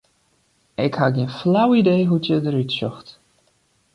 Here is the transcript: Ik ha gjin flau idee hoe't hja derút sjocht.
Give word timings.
Ik 0.85 0.93
ha 0.99 1.07
gjin 1.15 1.33
flau 1.39 1.69
idee 1.81 2.03
hoe't 2.09 2.25
hja 2.27 2.37
derút 2.43 2.71
sjocht. 2.77 3.07